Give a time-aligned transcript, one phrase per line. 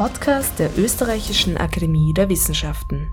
[0.00, 3.12] Podcast der Österreichischen Akademie der Wissenschaften.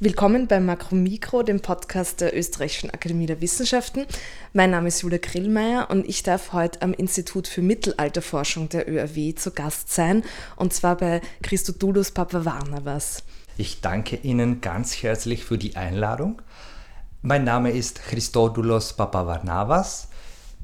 [0.00, 4.06] Willkommen beim Makromikro, dem Podcast der Österreichischen Akademie der Wissenschaften.
[4.54, 9.34] Mein Name ist Julia Grillmeier und ich darf heute am Institut für Mittelalterforschung der ÖAW
[9.34, 10.24] zu Gast sein,
[10.56, 13.22] und zwar bei Christodoulos Papavarnavas.
[13.58, 16.40] Ich danke Ihnen ganz herzlich für die Einladung.
[17.20, 20.08] Mein Name ist Christodoulos Papavarnavas.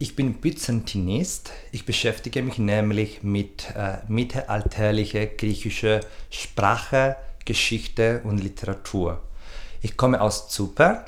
[0.00, 1.50] Ich bin Byzantinist.
[1.72, 9.20] Ich beschäftige mich nämlich mit äh, mittelalterlicher griechischer Sprache, Geschichte und Literatur.
[9.82, 10.98] Ich komme aus Zypern,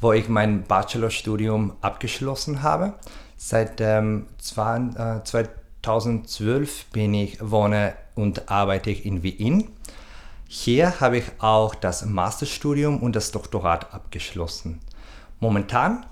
[0.00, 2.94] wo ich mein Bachelorstudium abgeschlossen habe.
[3.36, 9.68] Seit ähm, 2012 bin ich, wohne und arbeite ich in Wien.
[10.48, 14.80] Hier habe ich auch das Masterstudium und das Doktorat abgeschlossen.
[15.38, 16.04] Momentan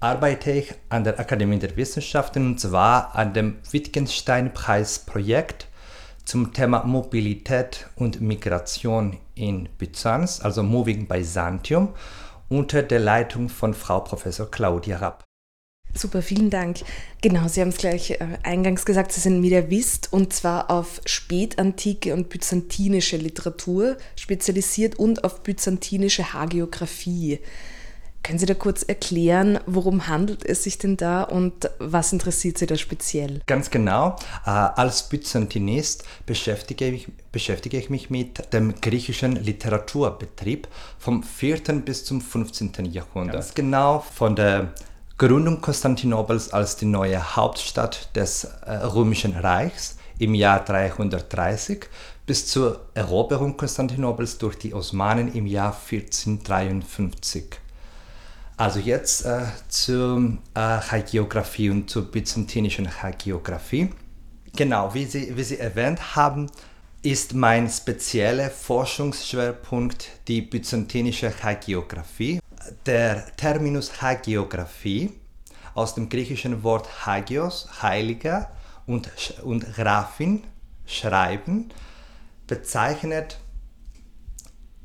[0.00, 5.68] arbeite ich an der Akademie der Wissenschaften und zwar an dem Wittgenstein-Preis-Projekt
[6.24, 11.94] zum Thema Mobilität und Migration in Byzanz, also Moving Byzantium,
[12.48, 15.24] unter der Leitung von Frau Professor Claudia Rapp.
[15.94, 16.80] Super, vielen Dank.
[17.22, 22.12] Genau, Sie haben es gleich äh, eingangs gesagt, Sie sind Mediavist und zwar auf spätantike
[22.12, 27.40] und byzantinische Literatur spezialisiert und auf byzantinische Hagiographie.
[28.26, 32.66] Können Sie da kurz erklären, worum handelt es sich denn da und was interessiert Sie
[32.66, 33.40] da speziell?
[33.46, 34.16] Ganz genau.
[34.44, 40.66] Äh, als Byzantinist beschäftige ich, beschäftige ich mich mit dem griechischen Literaturbetrieb
[40.98, 41.58] vom 4.
[41.84, 42.86] bis zum 15.
[42.86, 43.36] Jahrhundert.
[43.36, 44.72] Ganz genau von der
[45.18, 51.84] Gründung Konstantinopels als die neue Hauptstadt des äh, Römischen Reichs im Jahr 330
[52.26, 57.60] bis zur Eroberung Konstantinopels durch die Osmanen im Jahr 1453.
[58.56, 63.90] Also jetzt äh, zur äh, Hagiografie und zur byzantinischen Hagiografie.
[64.56, 66.50] Genau, wie Sie, wie Sie erwähnt haben,
[67.02, 72.40] ist mein spezieller Forschungsschwerpunkt die byzantinische Hagiografie.
[72.86, 75.12] Der Terminus Hagiografie
[75.74, 78.50] aus dem griechischen Wort Hagios, Heiliger,
[78.86, 79.10] und,
[79.42, 80.44] und Graphin,
[80.86, 81.70] Schreiben,
[82.46, 83.38] bezeichnet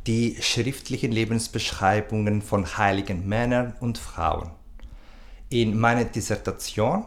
[0.07, 4.51] die schriftlichen Lebensbeschreibungen von heiligen Männern und Frauen.
[5.49, 7.05] In meiner Dissertation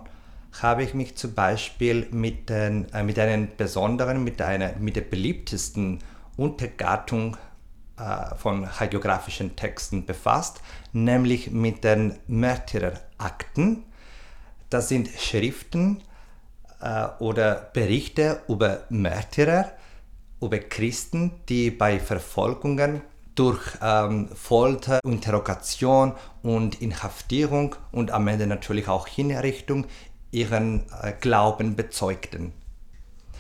[0.63, 5.01] habe ich mich zum Beispiel mit, den, äh, mit einem besonderen, mit, einer, mit der
[5.01, 5.99] beliebtesten
[6.37, 7.37] Untergattung
[7.99, 10.61] äh, von hagiografischen Texten befasst,
[10.93, 13.85] nämlich mit den Märtyrerakten.
[14.71, 16.03] Das sind Schriften
[16.81, 19.73] äh, oder Berichte über Märtyrer,
[20.45, 23.03] über Christen, die bei Verfolgungen
[23.35, 29.87] durch ähm, Folter, Interrogation und Inhaftierung und am Ende natürlich auch Hinrichtung
[30.31, 32.53] ihren äh, Glauben bezeugten.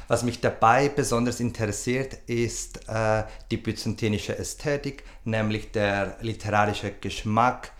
[0.08, 7.72] Was mich dabei besonders interessiert, ist äh, die byzantinische Ästhetik, nämlich der literarische Geschmack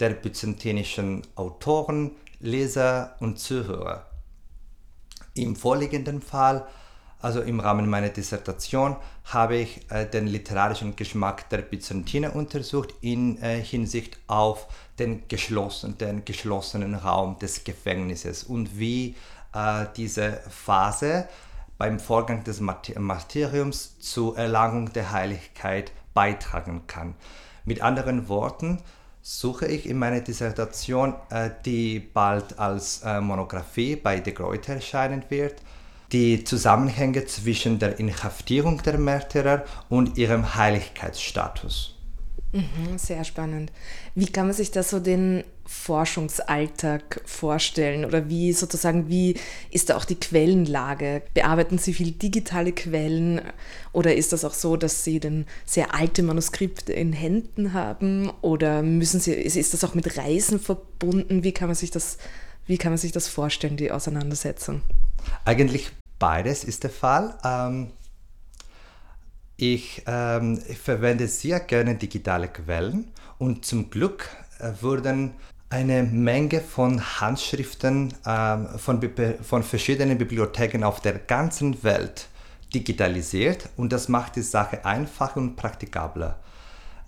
[0.00, 4.06] der byzantinischen Autoren, Leser und Zuhörer.
[5.34, 6.66] Im vorliegenden Fall
[7.24, 13.40] also im Rahmen meiner Dissertation habe ich äh, den literarischen Geschmack der Byzantiner untersucht in
[13.40, 14.66] äh, Hinsicht auf
[14.98, 19.14] den, geschlossen, den geschlossenen Raum des Gefängnisses und wie
[19.54, 21.26] äh, diese Phase
[21.78, 27.14] beim Vorgang des Martyriums zur Erlangung der Heiligkeit beitragen kann.
[27.64, 28.82] Mit anderen Worten
[29.22, 35.24] suche ich in meiner Dissertation, äh, die bald als äh, Monographie bei De Gruyter erscheinen
[35.30, 35.62] wird,
[36.14, 41.96] die Zusammenhänge zwischen der Inhaftierung der Märtyrer und ihrem Heiligkeitsstatus.
[42.52, 43.72] Mhm, sehr spannend.
[44.14, 49.34] Wie kann man sich da so den Forschungsalltag vorstellen oder wie sozusagen, wie
[49.72, 51.22] ist da auch die Quellenlage?
[51.34, 53.40] Bearbeiten Sie viel digitale Quellen
[53.92, 58.82] oder ist das auch so, dass Sie denn sehr alte Manuskripte in Händen haben oder
[58.82, 61.42] müssen Sie, ist das auch mit Reisen verbunden?
[61.42, 62.18] Wie kann man sich das,
[62.68, 64.82] wie kann man sich das vorstellen, die Auseinandersetzung?
[65.44, 67.34] Eigentlich Beides ist der Fall.
[67.44, 67.92] Ähm,
[69.56, 74.28] ich, ähm, ich, verwende sehr gerne digitale Quellen und zum Glück
[74.58, 75.34] äh, wurden
[75.70, 79.00] eine Menge von Handschriften ähm, von,
[79.42, 82.28] von verschiedenen Bibliotheken auf der ganzen Welt
[82.74, 86.38] digitalisiert und das macht die Sache einfacher und praktikabler.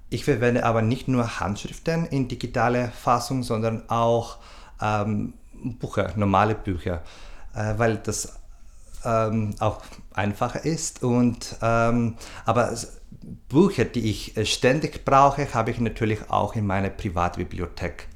[0.08, 4.38] Ich verwende aber nicht nur Handschriften in digitale Fassung, sondern auch
[4.80, 5.34] ähm,
[5.80, 7.02] Bücher, normale Bücher,
[7.54, 8.38] äh, weil das
[9.06, 9.80] ähm, auch
[10.12, 11.02] einfacher ist.
[11.02, 12.74] Und, ähm, aber
[13.48, 18.08] Bücher, die ich äh, ständig brauche, habe ich natürlich auch in meiner Privatbibliothek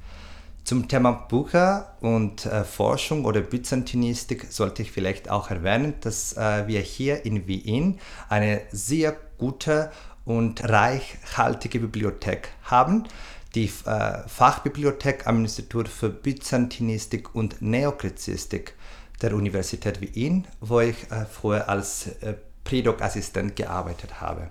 [0.63, 6.67] Zum Thema Bucher und äh, Forschung oder Byzantinistik sollte ich vielleicht auch erwähnen, dass äh,
[6.67, 7.99] wir hier in Wien
[8.29, 9.91] eine sehr gute
[10.23, 13.07] und reichhaltige Bibliothek haben.
[13.55, 18.75] Die äh, Fachbibliothek am Institut für Byzantinistik und Neokrizistik
[19.21, 24.49] der Universität Wien, wo ich äh, früher als äh, Predoc-Assistent gearbeitet habe.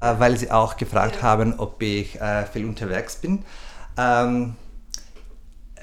[0.00, 1.22] Äh, weil sie auch gefragt ja.
[1.22, 2.18] haben, ob ich
[2.52, 3.44] viel unterwegs bin.
[3.96, 4.54] Ähm,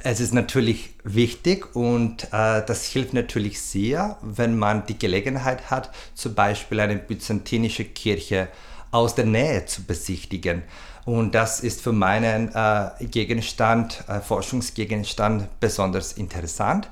[0.08, 5.90] es ist natürlich wichtig und äh, das hilft natürlich sehr, wenn man die Gelegenheit hat,
[6.14, 8.50] zum Beispiel eine byzantinische Kirche
[8.92, 10.62] aus der Nähe zu besichtigen.
[11.06, 16.88] Und das ist für meinen äh, Gegenstand, äh, Forschungsgegenstand besonders interessant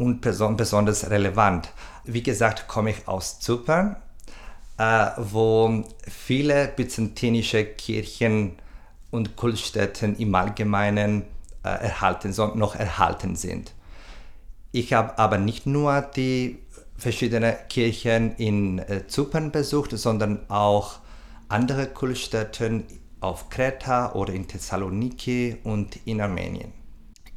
[0.00, 1.68] und beson besonders relevant.
[2.04, 3.96] Wie gesagt, komme ich aus Zypern,
[4.78, 8.52] äh, wo viele byzantinische Kirchen
[9.10, 11.24] und Kultstätten im Allgemeinen
[11.62, 13.74] äh, erhalten, noch erhalten sind.
[14.72, 16.60] Ich habe aber nicht nur die
[16.96, 21.00] verschiedenen Kirchen in äh, Zypern besucht, sondern auch
[21.48, 22.84] andere Kultstätten
[23.20, 26.79] auf Kreta oder in Thessaloniki und in Armenien.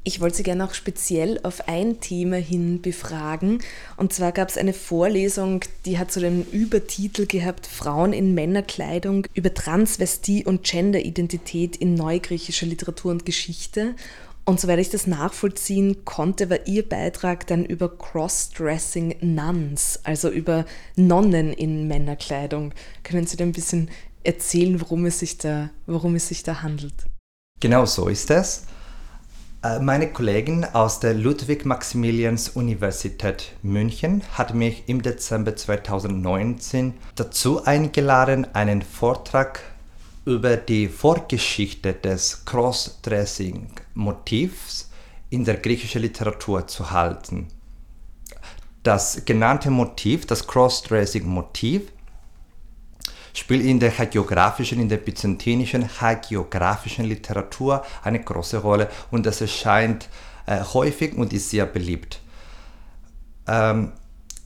[0.06, 3.60] Ich wollte Sie gerne auch speziell auf ein Thema hin befragen.
[3.96, 9.28] Und zwar gab es eine Vorlesung, die hat so den Übertitel gehabt Frauen in Männerkleidung
[9.34, 13.96] über Transvestie und Genderidentität in neugriechischer Literatur und Geschichte.
[14.44, 20.66] Und soweit ich das nachvollziehen konnte, war Ihr Beitrag dann über Cross-Dressing Nuns, also über
[20.98, 22.74] Nonnen in Männerkleidung.
[23.04, 23.90] Können Sie da ein bisschen
[24.26, 26.94] erzählen, worum es sich da, worum es sich da handelt?
[27.62, 28.64] Genau so ist es.
[29.64, 38.82] Äh, meine Kollegin aus der Ludwig-Maximilians-Universität München hat mich im Dezember 2019 dazu eingeladen, einen
[38.82, 39.62] Vortrag
[40.26, 44.90] über die Vorgeschichte des Cross-Dressing-Motivs
[45.30, 47.48] in der griechischen Literatur zu halten.
[48.84, 51.93] Das genannte Motiv, das Cross-Dressing-Motiv,
[53.34, 60.08] spielt in der hagiografischen, in der byzantinischen hagiografischen Literatur eine große Rolle und das erscheint
[60.46, 62.22] äh, häufig und ist sehr beliebt.
[63.48, 63.92] Ähm,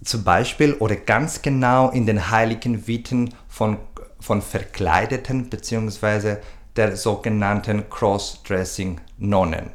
[0.04, 3.78] zum Beispiel oder ganz genau in den heiligen Viten von,
[4.20, 6.38] von verkleideten bzw.
[6.76, 9.72] der sogenannten Cross-Dressing-Nonnen.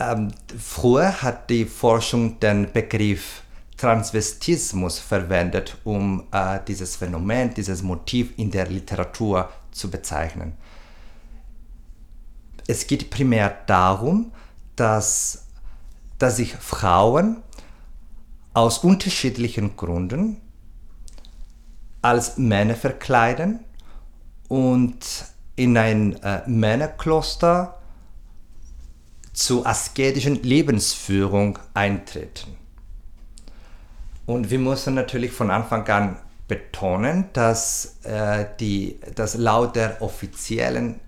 [0.00, 3.42] Ähm, früher hat die Forschung den Begriff
[3.82, 10.52] Transvestismus verwendet, um äh, dieses Phänomen, dieses Motiv in der Literatur zu bezeichnen.
[12.68, 14.30] Es geht primär darum,
[14.76, 15.46] dass,
[16.20, 17.42] dass sich Frauen
[18.54, 20.40] aus unterschiedlichen Gründen
[22.02, 23.64] als Männer verkleiden
[24.46, 24.98] und
[25.56, 27.80] in ein äh, Männerkloster
[29.32, 32.61] zur asketischen Lebensführung eintreten.
[34.26, 36.16] Und wir müssen natürlich von Anfang an
[36.48, 41.00] betonen, dass, äh, die, dass laut der offiziellen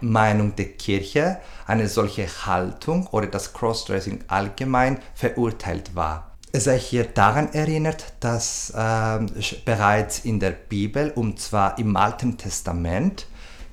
[0.00, 6.36] Meinung der Kirche eine solche Haltung oder das Crossdressing allgemein verurteilt war.
[6.52, 9.18] Es sei hier daran erinnert, dass äh,
[9.64, 13.26] bereits in der Bibel, und zwar im Alten Testament,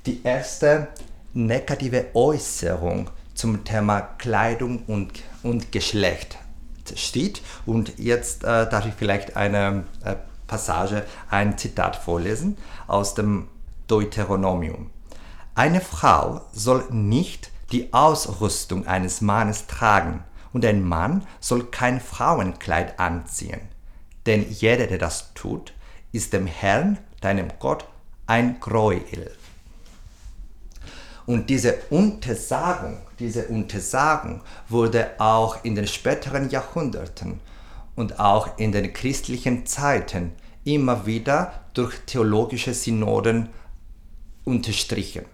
[0.06, 0.88] die erste
[1.34, 6.38] negative Äußerung zum Thema Kleidung und, und Geschlecht
[6.96, 7.42] steht.
[7.66, 10.16] Und jetzt äh, darf ich vielleicht eine äh,
[10.46, 13.48] Passage, ein Zitat vorlesen aus dem
[13.86, 14.90] Deuteronomium.
[15.54, 22.98] Eine Frau soll nicht die Ausrüstung eines Mannes tragen und ein Mann soll kein Frauenkleid
[22.98, 23.60] anziehen.
[24.26, 25.74] Denn jeder, der das tut,
[26.12, 27.86] ist dem Herrn, deinem Gott,
[28.26, 29.36] ein Gräuel.
[31.28, 37.40] Und diese Untersagung, diese Untersagung wurde auch in den späteren Jahrhunderten
[37.96, 40.32] und auch in den christlichen Zeiten
[40.64, 43.50] immer wieder durch theologische Synoden
[44.44, 45.26] unterstrichen.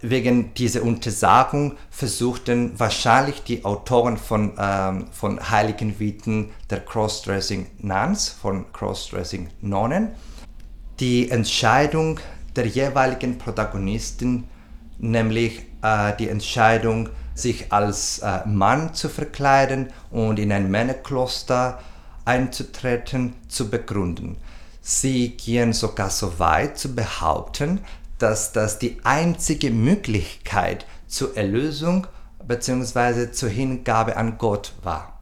[0.00, 8.30] Wegen dieser Untersagung versuchten wahrscheinlich die Autoren von, ähm, von Heiligen Viten der Crossdressing Nuns,
[8.30, 10.12] von Crossdressing Nonnen,
[10.98, 12.20] die Entscheidung
[12.56, 14.48] der jeweiligen Protagonisten
[14.98, 21.78] nämlich äh, die Entscheidung, sich als äh, Mann zu verkleiden und in ein Männerkloster
[22.24, 24.38] einzutreten, zu begründen.
[24.80, 27.80] Sie gehen sogar so weit zu behaupten,
[28.18, 32.06] dass das die einzige Möglichkeit zur Erlösung
[32.46, 33.32] bzw.
[33.32, 35.15] zur Hingabe an Gott war.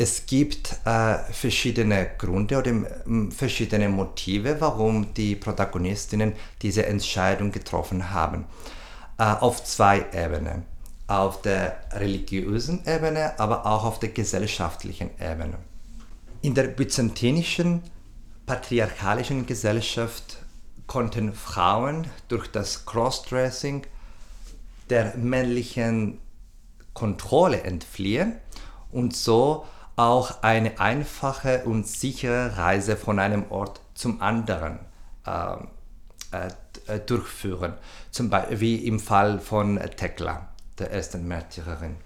[0.00, 8.10] Es gibt äh, verschiedene Gründe oder äh, verschiedene Motive, warum die Protagonistinnen diese Entscheidung getroffen
[8.10, 8.46] haben.
[9.18, 10.64] äh, auf zwei Ebenen.
[11.06, 15.58] Auf der religiösen Ebene, aber auch auf der gesellschaftlichen Ebene.
[16.42, 17.82] In der byzantinischen
[18.46, 20.38] patriarchalischen Gesellschaft
[20.86, 23.82] konnten Frauen durch das Crossdressing
[24.90, 26.18] der männlichen
[26.94, 28.36] Kontrolle entfliehen
[28.92, 29.66] und so
[29.98, 34.78] auch eine einfache und sichere Reise von einem Ort zum anderen
[35.26, 35.56] äh,
[36.30, 37.74] äh, durchführen,
[38.10, 41.96] zum Beispiel wie im Fall von Tekla, der ersten Märtyrerin.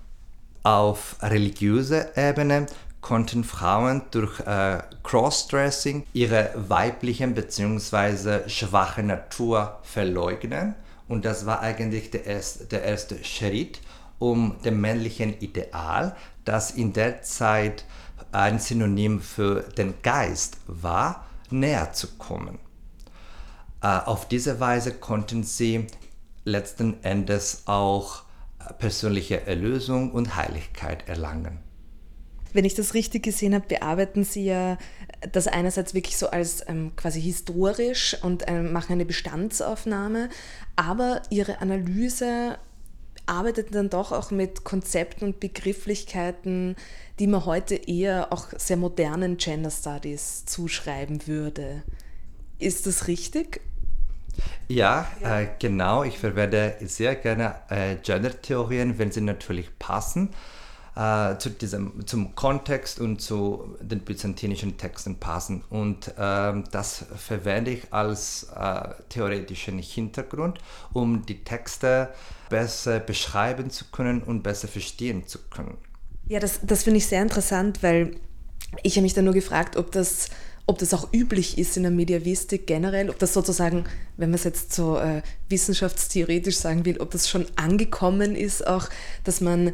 [0.63, 2.67] Auf religiöser Ebene
[3.03, 8.49] konnten Frauen durch äh, Crossdressing ihre weiblichen bzw.
[8.49, 10.77] schwache Natur verleugnen
[11.09, 13.81] und das war eigentlich der erste, der erste Schritt,
[14.19, 17.85] um dem männlichen Ideal, das in der Zeit
[18.33, 22.59] ein Synonym für den Geist war, näher zu kommen.
[23.83, 25.87] Äh, auf diese Weise konnten sie
[26.45, 28.25] letzten Endes auch
[28.79, 31.59] persönliche Erlösung und Heiligkeit erlangen.
[32.53, 34.77] Wenn ich das richtig gesehen habe, bearbeiten Sie ja
[35.33, 40.29] das einerseits wirklich so als ähm, quasi historisch und ähm, machen eine Bestandsaufnahme,
[40.77, 42.59] aber Ihre Analyse
[43.33, 46.77] arbeitet dann doch auch mit Konzepten und Begrifflichkeiten,
[47.19, 51.83] die man heute eher auch sehr modernen Gender Studies zuschreiben würde.
[52.59, 53.61] Ist das richtig?
[54.69, 55.41] Ja, ja.
[55.41, 56.05] Äh, genau.
[56.05, 60.31] Ich verwende sehr gerne äh, Gender-Theorien, wenn sie natürlich passen
[60.95, 65.63] äh, zu diesem, zum Kontext und zu den byzantinischen Texten passen.
[65.71, 70.59] Und ähm, das verwende ich als äh, theoretischen Hintergrund,
[70.93, 72.09] um die Texte
[72.51, 75.79] besser beschreiben zu können und besser verstehen zu können.
[76.29, 78.17] Ja, das, das finde ich sehr interessant, weil
[78.83, 80.29] ich habe mich dann nur gefragt, ob das
[80.67, 83.85] ob das auch üblich ist in der Mediavistik generell, ob das sozusagen,
[84.17, 88.89] wenn man es jetzt so äh, wissenschaftstheoretisch sagen will, ob das schon angekommen ist, auch,
[89.25, 89.73] dass man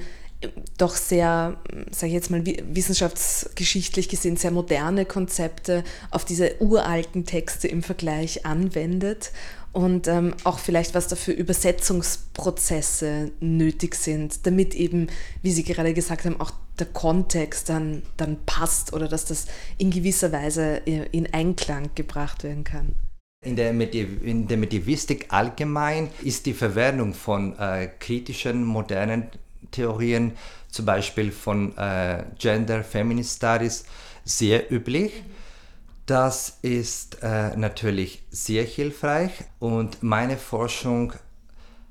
[0.77, 1.57] doch sehr,
[1.91, 8.47] sage ich jetzt mal, wissenschaftsgeschichtlich gesehen, sehr moderne Konzepte auf diese uralten Texte im Vergleich
[8.47, 9.33] anwendet
[9.73, 15.09] und ähm, auch vielleicht, was dafür Übersetzungsprozesse nötig sind, damit eben,
[15.43, 19.91] wie Sie gerade gesagt haben, auch der Kontext dann, dann passt oder dass das in
[19.91, 22.95] gewisser Weise in Einklang gebracht werden kann.
[23.45, 29.29] In der, in der Medievistik allgemein ist die Verwendung von äh, kritischen, modernen
[29.71, 30.33] Theorien,
[30.71, 33.85] zum Beispiel von äh, Gender Feminist Studies,
[34.25, 35.23] sehr üblich.
[36.07, 41.13] Das ist äh, natürlich sehr hilfreich und meine Forschung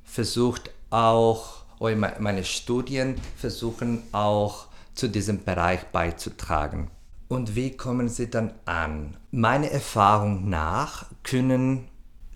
[0.04, 6.90] versucht auch, oder meine Studien versuchen auch zu diesem Bereich beizutragen.
[7.28, 9.18] Und wie kommen sie dann an?
[9.32, 11.88] Meiner Erfahrung nach können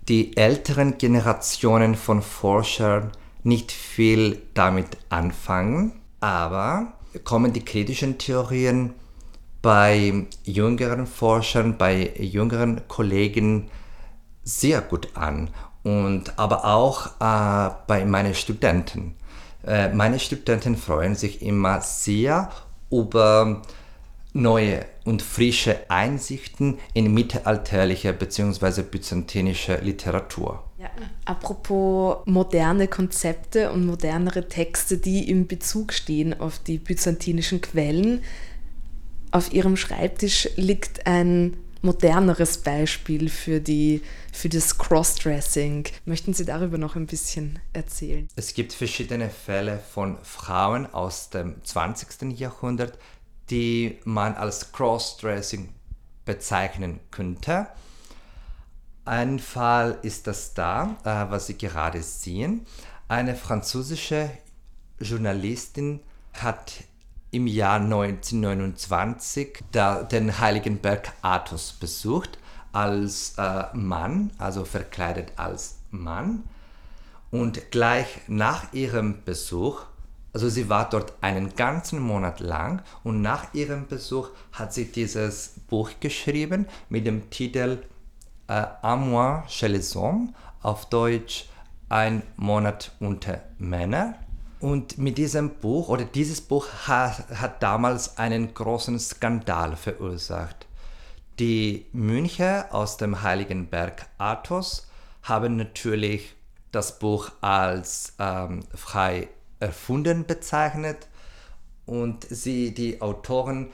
[0.08, 3.12] die älteren Generationen von Forschern
[3.44, 6.94] nicht viel damit anfangen, aber
[7.24, 8.94] kommen die kritischen Theorien
[9.62, 13.70] bei jüngeren Forschern, bei jüngeren Kollegen
[14.44, 15.50] sehr gut an
[15.84, 19.16] und aber auch äh, bei meinen Studenten.
[19.66, 22.50] Äh, meine Studenten freuen sich immer sehr
[22.90, 23.62] über
[24.34, 28.84] neue und frische Einsichten in mittelalterliche bzw.
[28.84, 30.64] byzantinische Literatur.
[30.82, 30.90] Ja.
[31.26, 38.24] Apropos moderne Konzepte und modernere Texte, die im Bezug stehen auf die byzantinischen Quellen.
[39.30, 44.02] Auf Ihrem Schreibtisch liegt ein moderneres Beispiel für, die,
[44.34, 45.86] für das Crossdressing.
[46.06, 48.28] Möchten Sie darüber noch ein bisschen erzählen?
[48.36, 52.40] Es gibt verschiedene Fälle von Frauen aus dem 20.
[52.40, 52.98] Jahrhundert,
[53.52, 55.70] die man als Crossdressing
[56.26, 57.68] bezeichnen könnte.
[59.04, 62.68] Ein Fall ist das da, äh, was Sie gerade sehen.
[63.08, 64.30] Eine französische
[65.00, 66.02] Journalistin
[66.34, 66.84] hat
[67.32, 72.38] im Jahr 1929 da, den heiligen Berg Athos besucht
[72.74, 76.44] als äh, Mann, also verkleidet als Mann.
[77.32, 79.82] Und gleich nach ihrem Besuch,
[80.32, 85.56] also sie war dort einen ganzen Monat lang und nach ihrem Besuch hat sie dieses
[85.68, 87.80] Buch geschrieben mit dem Titel
[88.52, 90.30] äh, Un mois chez les hommes,
[90.62, 91.46] auf Deutsch
[91.90, 94.16] Ein Monat unter Männer.
[94.60, 100.68] Und mit diesem Buch, oder dieses Buch hat, hat damals einen großen Skandal verursacht.
[101.40, 104.88] Die Mönche aus dem heiligen Berg Athos
[105.24, 106.36] haben natürlich
[106.72, 109.30] das Buch als ähm, frei
[109.60, 111.08] erfunden bezeichnet
[111.86, 113.72] und sie, die Autoren,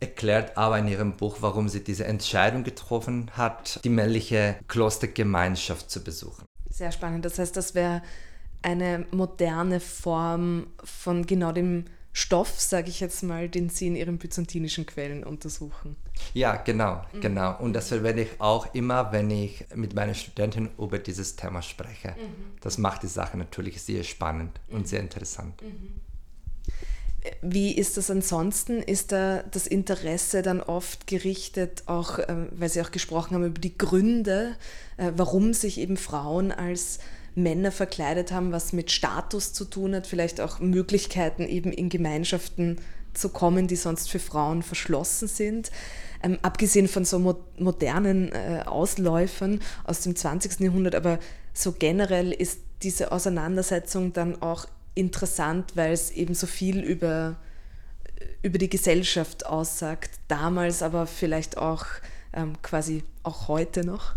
[0.00, 6.02] erklärt aber in ihrem Buch, warum sie diese Entscheidung getroffen hat, die männliche Klostergemeinschaft zu
[6.02, 6.44] besuchen.
[6.70, 7.24] Sehr spannend.
[7.24, 8.02] Das heißt, das wäre
[8.62, 14.16] eine moderne Form von genau dem Stoff, sage ich jetzt mal, den Sie in Ihren
[14.16, 15.96] byzantinischen Quellen untersuchen.
[16.32, 17.20] Ja, genau, mhm.
[17.20, 17.58] genau.
[17.58, 22.12] Und das verwende ich auch immer, wenn ich mit meinen Studenten über dieses Thema spreche.
[22.12, 22.56] Mhm.
[22.62, 24.76] Das macht die Sache natürlich sehr spannend mhm.
[24.76, 25.60] und sehr interessant.
[27.42, 28.82] Wie ist das ansonsten?
[28.82, 33.60] Ist da das Interesse dann oft gerichtet, auch ähm, weil Sie auch gesprochen haben über
[33.60, 34.56] die Gründe,
[34.96, 36.98] äh, warum sich eben Frauen als
[37.34, 42.78] Männer verkleidet haben, was mit Status zu tun hat, vielleicht auch Möglichkeiten eben in Gemeinschaften
[43.12, 45.70] zu kommen, die sonst für Frauen verschlossen sind.
[46.22, 50.60] Ähm, abgesehen von so mo modernen äh, Ausläufern aus dem 20.
[50.60, 51.18] Jahrhundert, aber
[51.52, 57.36] so generell ist diese Auseinandersetzung dann auch interessant, weil es eben so viel über,
[58.42, 61.84] über die Gesellschaft aussagt, damals aber vielleicht auch
[62.32, 64.14] ähm, quasi auch heute noch.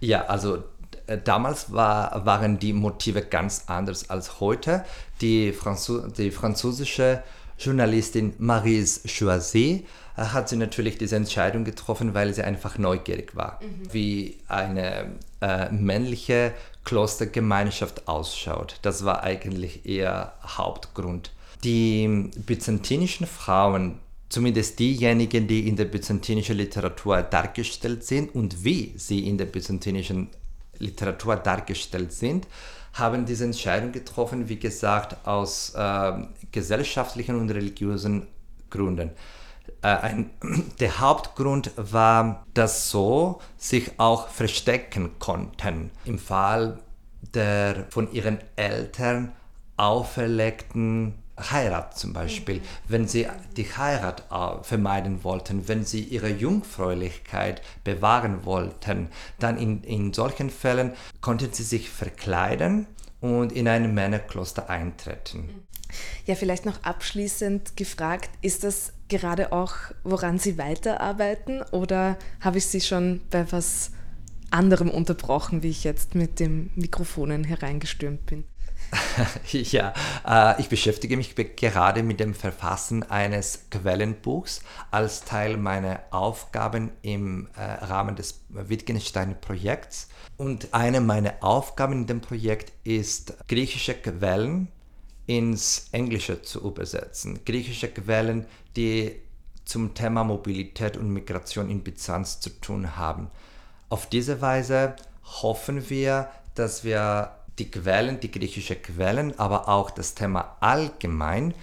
[0.00, 0.64] Ja, also
[1.06, 4.84] äh, damals war, waren die Motive ganz anders als heute.
[5.20, 7.22] Die, Franzo die französische
[7.58, 9.84] Journalistin Marise Choiset
[10.16, 13.92] äh, hat sie natürlich diese Entscheidung getroffen, weil sie einfach neugierig war, mhm.
[13.92, 16.52] wie eine äh, männliche
[16.88, 18.78] Klostergemeinschaft ausschaut.
[18.80, 21.32] Das war eigentlich ihr Hauptgrund.
[21.62, 23.98] Die byzantinischen Frauen,
[24.30, 30.30] zumindest diejenigen, die in der byzantinischen Literatur dargestellt sind und wie sie in der byzantinischen
[30.78, 32.46] Literatur dargestellt sind,
[32.94, 36.12] haben diese Entscheidung getroffen, wie gesagt, aus äh,
[36.52, 38.28] gesellschaftlichen und religiösen
[38.70, 39.10] Gründen.
[39.82, 40.30] Äh, ein,
[40.80, 46.80] der Hauptgrund war, dass so sich auch verstecken konnten im Fall
[47.34, 49.32] der von ihren Eltern
[49.76, 52.62] auferlegten Heirat zum Beispiel, mhm.
[52.88, 54.24] wenn sie die Heirat
[54.62, 59.08] vermeiden wollten, wenn sie ihre Jungfräulichkeit bewahren wollten,
[59.38, 62.86] dann in, in solchen Fällen konnten sie sich verkleiden
[63.20, 65.66] und in ein Männerkloster eintreten.
[66.26, 72.66] Ja, vielleicht noch abschließend gefragt, ist das gerade auch, woran Sie weiterarbeiten oder habe ich
[72.66, 73.90] Sie schon bei was
[74.50, 78.44] anderem unterbrochen, wie ich jetzt mit dem Mikrofonen hereingestürmt bin?
[79.52, 79.92] ja,
[80.26, 87.48] äh, ich beschäftige mich gerade mit dem Verfassen eines Quellenbuchs als Teil meiner Aufgaben im
[87.56, 90.08] äh, Rahmen des Wittgenstein-Projekts.
[90.36, 94.68] Und eine meiner Aufgaben in dem Projekt ist, griechische Quellen
[95.28, 97.40] ins Englische zu übersetzen.
[97.44, 99.14] Griechische Quellen, die
[99.66, 103.28] zum Thema Mobilität und Migration in Byzanz zu tun haben.
[103.90, 104.96] Auf diese Weise
[105.42, 111.54] hoffen wir, dass wir die Quellen, die griechische Quellen, aber auch das Thema allgemein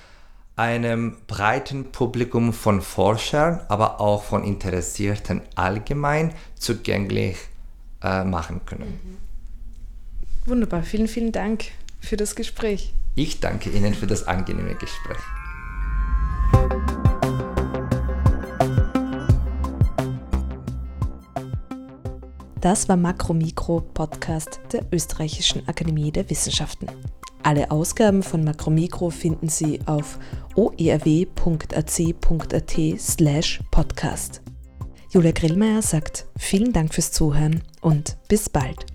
[0.55, 7.37] einem breiten Publikum von Forschern, aber auch von Interessierten allgemein zugänglich
[8.03, 8.99] äh, machen können.
[9.03, 9.17] Mhm.
[10.49, 11.65] Wunderbar, vielen, vielen Dank
[11.99, 12.93] für das Gespräch.
[13.17, 15.17] Ich danke Ihnen für das angenehme Gespräch.
[22.59, 26.87] Das war Makromikro-Podcast der Österreichischen Akademie der Wissenschaften.
[27.43, 30.19] Alle Ausgaben von Makromikro finden Sie auf
[30.55, 31.79] oerw.ac.at
[32.97, 34.41] slash podcast.
[35.11, 38.94] Julia Grillmeier sagt vielen Dank fürs Zuhören und bis bald.